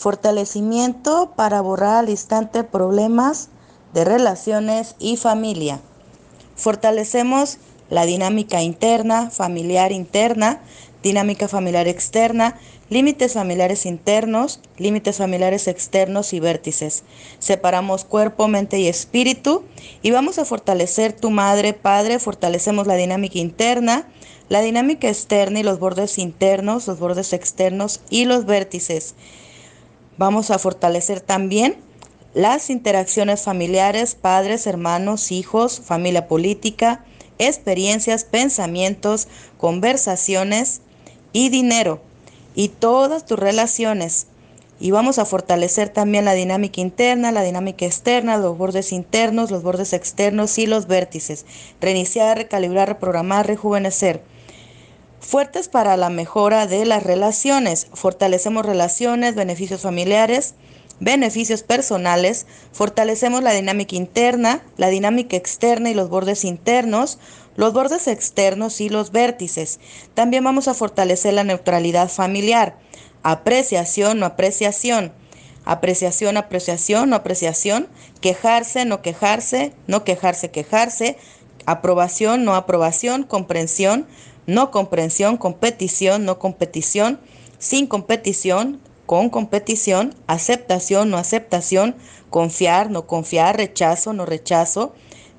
Fortalecimiento 0.00 1.34
para 1.36 1.60
borrar 1.60 1.96
al 1.96 2.08
instante 2.08 2.64
problemas 2.64 3.50
de 3.92 4.06
relaciones 4.06 4.94
y 4.98 5.18
familia. 5.18 5.78
Fortalecemos 6.56 7.58
la 7.90 8.06
dinámica 8.06 8.62
interna, 8.62 9.28
familiar 9.28 9.92
interna, 9.92 10.62
dinámica 11.02 11.48
familiar 11.48 11.86
externa, 11.86 12.58
límites 12.88 13.34
familiares 13.34 13.84
internos, 13.84 14.60
límites 14.78 15.18
familiares 15.18 15.68
externos 15.68 16.32
y 16.32 16.40
vértices. 16.40 17.04
Separamos 17.38 18.06
cuerpo, 18.06 18.48
mente 18.48 18.78
y 18.78 18.88
espíritu 18.88 19.64
y 20.00 20.12
vamos 20.12 20.38
a 20.38 20.46
fortalecer 20.46 21.12
tu 21.12 21.30
madre, 21.30 21.74
padre, 21.74 22.18
fortalecemos 22.18 22.86
la 22.86 22.94
dinámica 22.94 23.38
interna, 23.38 24.08
la 24.48 24.62
dinámica 24.62 25.10
externa 25.10 25.60
y 25.60 25.62
los 25.62 25.78
bordes 25.78 26.16
internos, 26.16 26.86
los 26.86 26.98
bordes 26.98 27.34
externos 27.34 28.00
y 28.08 28.24
los 28.24 28.46
vértices. 28.46 29.14
Vamos 30.20 30.50
a 30.50 30.58
fortalecer 30.58 31.22
también 31.22 31.76
las 32.34 32.68
interacciones 32.68 33.40
familiares, 33.40 34.14
padres, 34.14 34.66
hermanos, 34.66 35.32
hijos, 35.32 35.80
familia 35.80 36.28
política, 36.28 37.06
experiencias, 37.38 38.24
pensamientos, 38.24 39.28
conversaciones 39.56 40.82
y 41.32 41.48
dinero 41.48 42.02
y 42.54 42.68
todas 42.68 43.24
tus 43.24 43.38
relaciones. 43.38 44.26
Y 44.78 44.90
vamos 44.90 45.18
a 45.18 45.24
fortalecer 45.24 45.88
también 45.88 46.26
la 46.26 46.34
dinámica 46.34 46.82
interna, 46.82 47.32
la 47.32 47.42
dinámica 47.42 47.86
externa, 47.86 48.36
los 48.36 48.58
bordes 48.58 48.92
internos, 48.92 49.50
los 49.50 49.62
bordes 49.62 49.94
externos 49.94 50.58
y 50.58 50.66
los 50.66 50.86
vértices. 50.86 51.46
Reiniciar, 51.80 52.36
recalibrar, 52.36 52.88
reprogramar, 52.88 53.46
rejuvenecer. 53.46 54.22
Fuertes 55.20 55.68
para 55.68 55.96
la 55.98 56.08
mejora 56.08 56.66
de 56.66 56.86
las 56.86 57.02
relaciones. 57.02 57.88
Fortalecemos 57.92 58.64
relaciones, 58.64 59.34
beneficios 59.34 59.82
familiares, 59.82 60.54
beneficios 60.98 61.62
personales, 61.62 62.46
fortalecemos 62.72 63.42
la 63.42 63.52
dinámica 63.52 63.96
interna, 63.96 64.62
la 64.78 64.88
dinámica 64.88 65.36
externa 65.36 65.90
y 65.90 65.94
los 65.94 66.08
bordes 66.08 66.44
internos, 66.44 67.18
los 67.54 67.72
bordes 67.72 68.08
externos 68.08 68.80
y 68.80 68.88
los 68.88 69.12
vértices. 69.12 69.78
También 70.14 70.42
vamos 70.42 70.68
a 70.68 70.74
fortalecer 70.74 71.34
la 71.34 71.44
neutralidad 71.44 72.08
familiar, 72.08 72.78
apreciación, 73.22 74.20
no 74.20 74.26
apreciación, 74.26 75.12
apreciación, 75.66 76.38
apreciación, 76.38 77.10
no 77.10 77.16
apreciación, 77.16 77.88
quejarse, 78.22 78.86
no 78.86 79.02
quejarse, 79.02 79.74
no 79.86 80.04
quejarse, 80.04 80.50
quejarse, 80.50 81.18
aprobación, 81.66 82.44
no 82.44 82.54
aprobación, 82.54 83.22
comprensión, 83.24 84.06
no 84.46 84.70
comprensión, 84.70 85.36
competición, 85.36 86.24
no 86.24 86.38
competición, 86.38 87.20
sin 87.58 87.86
competición, 87.86 88.80
con 89.06 89.28
competición, 89.28 90.14
aceptación, 90.26 91.10
no 91.10 91.18
aceptación, 91.18 91.96
confiar, 92.30 92.90
no 92.90 93.06
confiar, 93.06 93.56
rechazo, 93.56 94.12
no 94.12 94.24
rechazo, 94.24 94.94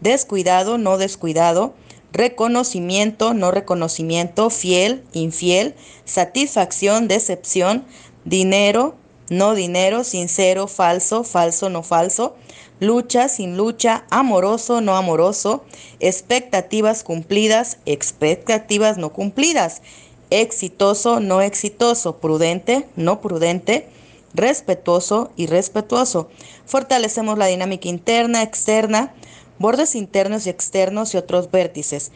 descuidado, 0.00 0.78
no 0.78 0.98
descuidado, 0.98 1.74
reconocimiento, 2.12 3.34
no 3.34 3.50
reconocimiento, 3.50 4.50
fiel, 4.50 5.04
infiel, 5.12 5.74
satisfacción, 6.04 7.08
decepción, 7.08 7.84
dinero, 8.24 8.94
no 9.30 9.54
dinero, 9.54 10.04
sincero, 10.04 10.68
falso, 10.68 11.24
falso, 11.24 11.68
no 11.68 11.82
falso, 11.82 12.36
lucha, 12.80 13.28
sin 13.28 13.56
lucha, 13.56 14.04
amoroso, 14.10 14.80
no 14.80 14.96
amoroso, 14.96 15.64
expectativas 16.00 17.02
cumplidas, 17.02 17.78
expectativas 17.86 18.98
no 18.98 19.12
cumplidas, 19.12 19.82
exitoso, 20.30 21.20
no 21.20 21.40
exitoso, 21.40 22.18
prudente, 22.18 22.88
no 22.96 23.20
prudente, 23.20 23.88
respetuoso 24.34 25.30
y 25.36 25.46
respetuoso. 25.46 26.28
Fortalecemos 26.66 27.38
la 27.38 27.46
dinámica 27.46 27.88
interna, 27.88 28.42
externa, 28.42 29.14
bordes 29.58 29.94
internos 29.94 30.46
y 30.46 30.50
externos 30.50 31.14
y 31.14 31.16
otros 31.16 31.50
vértices. 31.50 32.12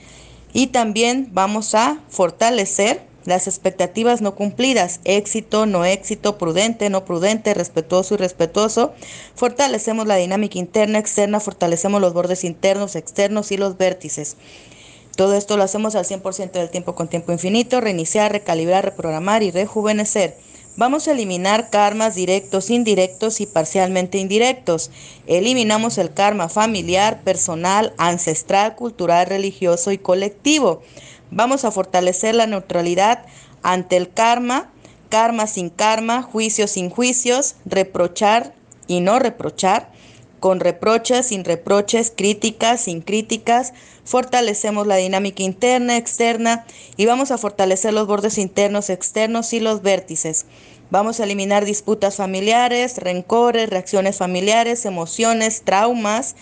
Y 0.53 0.69
también 0.69 1.29
vamos 1.33 1.75
a 1.75 2.01
fortalecer 2.09 3.10
las 3.25 3.47
expectativas 3.47 4.23
no 4.23 4.35
cumplidas, 4.35 5.01
éxito, 5.05 5.67
no 5.67 5.85
éxito, 5.85 6.39
prudente, 6.39 6.91
no 6.91 7.05
prudente, 7.05 7.55
respetuoso 7.55 8.15
y 8.15 8.17
respetuoso. 8.19 8.93
Fortalecemos 9.35 10.07
la 10.07 10.17
dinámica 10.17 10.59
interna, 10.59 10.99
externa, 10.99 11.41
fortalecemos 11.41 12.01
los 12.01 12.15
bordes 12.15 12.45
internos, 12.45 12.97
externos 12.97 13.53
y 13.53 13.57
los 13.57 13.77
vértices. 13.77 14.37
Todo 15.17 15.35
esto 15.35 15.57
lo 15.57 15.65
hacemos 15.65 15.97
al 15.97 16.07
100% 16.07 16.53
del 16.53 16.71
tiempo 16.71 16.95
con 16.95 17.09
tiempo 17.09 17.33
infinito, 17.33 17.81
reiniciar, 17.81 18.33
recalibrar, 18.33 18.85
reprogramar 18.85 19.43
y 19.43 19.51
rejuvenecer. 19.51 20.37
Vamos 20.77 21.09
a 21.09 21.13
eliminar 21.13 21.69
karmas 21.69 22.15
directos, 22.15 22.71
indirectos 22.71 23.41
y 23.41 23.47
parcialmente 23.47 24.17
indirectos. 24.19 24.91
Eliminamos 25.27 25.99
el 25.99 26.15
karma 26.15 26.49
familiar, 26.49 27.23
personal, 27.23 27.93
ancestral, 27.99 28.77
cultural, 28.77 29.27
religioso 29.27 29.93
y 29.93 29.99
colectivo. 29.99 30.81
Vamos 31.31 31.65
a 31.65 31.71
fortalecer 31.71 32.35
la 32.35 32.47
neutralidad 32.47 33.25
ante 33.63 33.97
el 33.97 34.13
karma, 34.13 34.71
karma 35.09 35.47
sin 35.47 35.71
karma, 35.71 36.23
juicios 36.23 36.73
sin 36.73 36.91
juicios, 36.91 37.57
reprochar 37.65 38.55
y 38.87 39.01
no 39.01 39.19
reprochar 39.19 39.93
con 40.41 40.59
reproches, 40.59 41.27
sin 41.27 41.45
reproches, 41.45 42.13
críticas, 42.17 42.81
sin 42.81 43.03
críticas. 43.03 43.75
Fortalecemos 44.05 44.87
la 44.87 44.97
dinámica 44.97 45.43
interna, 45.43 45.97
externa 45.97 46.65
y 46.97 47.07
vamos 47.07 47.31
a 47.31 47.39
fortalecer 47.39 47.93
los 47.93 48.07
bordes 48.07 48.39
internos, 48.39 48.91
externos 48.91 49.53
y 49.53 49.61
los 49.61 49.83
vértices. 49.83 50.47
Vamos 50.91 51.21
a 51.21 51.25
eliminar 51.25 51.65
disputas 51.65 52.17
familiares, 52.17 52.97
rencores, 52.99 53.71
reacciones 53.71 54.17
familiares, 54.17 54.85
emociones, 54.87 55.63
traumas, 55.63 56.35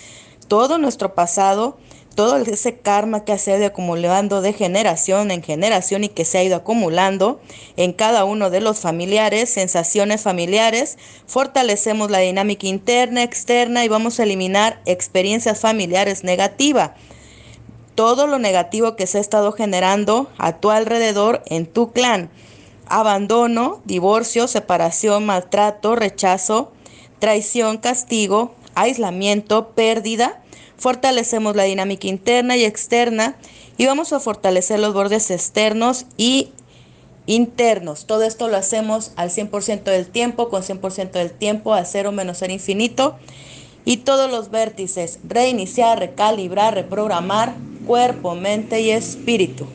todo 0.47 0.78
nuestro 0.78 1.15
pasado 1.15 1.77
todo 2.19 2.37
ese 2.39 2.79
karma 2.79 3.25
que 3.25 3.39
se 3.39 3.53
ha 3.53 3.59
ido 3.59 3.67
acumulando 3.69 4.43
de 4.43 4.53
generación 4.53 5.31
en 5.31 5.41
generación 5.41 6.03
y 6.03 6.09
que 6.09 6.25
se 6.25 6.39
ha 6.39 6.43
ido 6.43 6.56
acumulando 6.56 7.41
en 7.77 7.93
cada 7.93 8.25
uno 8.25 8.51
de 8.51 8.61
los 8.61 8.81
familiares, 8.81 9.51
sensaciones 9.51 10.23
familiares, 10.23 10.99
fortalecemos 11.28 12.11
la 12.11 12.19
dinámica 12.19 12.67
interna, 12.67 13.23
externa 13.23 13.84
y 13.84 13.89
vamos 13.89 14.19
a 14.19 14.25
eliminar 14.25 14.83
experiencias 14.84 15.61
familiares 15.61 16.25
negativas. 16.25 16.91
Todo 17.95 18.27
lo 18.27 18.41
negativo 18.41 18.97
que 18.97 19.07
se 19.07 19.19
ha 19.19 19.21
estado 19.21 19.53
generando 19.53 20.28
a 20.39 20.57
tu 20.57 20.73
alrededor 20.73 21.45
en 21.47 21.67
tu 21.67 21.93
clan. 21.93 22.31
Abandono, 22.89 23.81
divorcio, 23.84 24.49
separación, 24.49 25.25
maltrato, 25.25 25.95
rechazo, 25.95 26.73
traición, 27.21 27.78
castigo, 27.78 28.57
aislamiento, 28.81 29.71
pérdida 29.71 30.41
fortalecemos 30.78 31.56
la 31.56 31.65
dinámica 31.65 32.06
interna 32.06 32.56
y 32.56 32.65
externa 32.65 33.37
y 33.77 33.87
vamos 33.87 34.12
a 34.12 34.21
fortalecer 34.21 34.81
los 34.81 34.94
bordes 34.94 35.31
externos 35.31 36.06
y 36.16 36.50
internos. 37.27 38.06
Todo 38.06 38.22
esto 38.22 38.49
lo 38.49 38.56
hacemos 38.56 39.12
al 39.16 39.31
100% 39.31 39.83
del 39.83 40.06
tiempo, 40.09 40.49
con 40.49 40.62
100% 40.62 41.11
del 41.11 41.33
tiempo, 41.33 41.75
a 41.75 41.84
cero 41.84 42.12
menos 42.12 42.39
ser 42.39 42.50
infinito. 42.50 43.16
Y 43.84 43.99
todos 43.99 44.31
los 44.31 44.50
vértices, 44.50 45.19
reiniciar, 45.25 45.99
recalibrar, 45.99 46.75
reprogramar 46.75 47.55
cuerpo, 47.87 48.34
mente 48.34 48.81
y 48.81 48.91
espíritu. 48.91 49.66